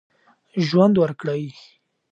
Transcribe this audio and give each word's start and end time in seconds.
ژوند 0.67 0.95
ورکړئ. 0.99 1.45